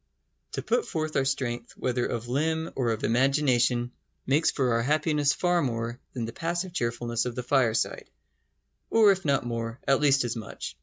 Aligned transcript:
To 0.53 0.63
put 0.63 0.87
forth 0.87 1.15
our 1.15 1.25
strength, 1.25 1.73
whether 1.77 2.07
of 2.07 2.27
limb 2.27 2.71
or 2.75 2.89
of 2.89 3.03
imagination, 3.03 3.91
makes 4.25 4.49
for 4.49 4.73
our 4.73 4.81
happiness 4.81 5.31
far 5.31 5.61
more 5.61 5.99
than 6.13 6.25
the 6.25 6.33
passive 6.33 6.73
cheerfulness 6.73 7.25
of 7.25 7.35
the 7.35 7.43
fireside; 7.43 8.09
or 8.89 9.11
if 9.11 9.25
not 9.25 9.45
more, 9.45 9.79
at 9.87 10.01
least 10.01 10.23
as 10.23 10.35
much. 10.35 10.75